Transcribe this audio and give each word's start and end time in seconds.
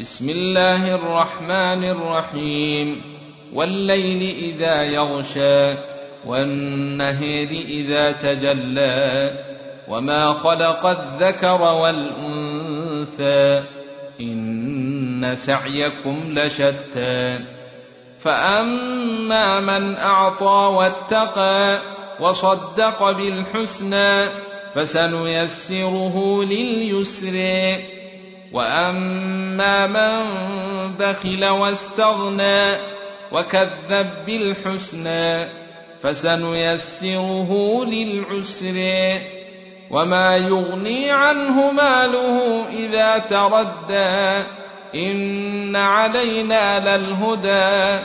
بسم 0.00 0.30
الله 0.30 0.94
الرحمن 0.94 1.84
الرحيم. 1.84 3.02
والليل 3.54 4.36
إذا 4.36 4.82
يغشى 4.82 5.74
والنهر 6.26 7.48
إذا 7.50 8.12
تجلى 8.12 9.30
وما 9.88 10.32
خلق 10.32 10.86
الذكر 10.86 11.62
والأنثى 11.62 13.62
إن 14.20 15.36
سعيكم 15.46 16.38
لشتى. 16.38 17.38
فأما 18.18 19.60
من 19.60 19.96
أعطى 19.96 20.74
واتقى 20.76 21.78
وصدق 22.20 23.10
بالحسنى 23.10 24.28
فسنيسره 24.74 26.44
لليسر 26.44 27.36
واما 28.52 29.86
من 29.86 30.38
بخل 30.96 31.44
واستغنى 31.44 32.76
وكذب 33.32 34.10
بالحسنى 34.26 35.48
فسنيسره 36.02 37.84
للعسر 37.84 39.18
وما 39.90 40.36
يغني 40.36 41.10
عنه 41.10 41.70
ماله 41.72 42.66
اذا 42.68 43.18
تردى 43.18 44.44
ان 44.94 45.76
علينا 45.76 46.96
للهدى 46.96 48.04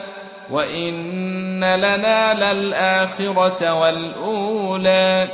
وان 0.52 1.63
لنا 1.63 2.54
للاخره 2.54 3.73
والاولى 3.73 5.27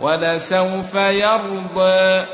ولسوف 0.00 0.94
يرضى 0.94 2.26